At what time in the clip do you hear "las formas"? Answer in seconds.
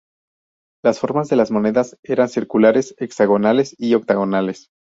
0.83-1.29